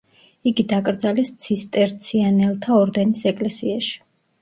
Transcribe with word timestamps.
იგი 0.51 0.65
დაკრძალეს 0.71 1.31
ცისტერციანელთა 1.45 2.83
ორდენის 2.83 3.25
ეკლესიაში. 3.37 3.97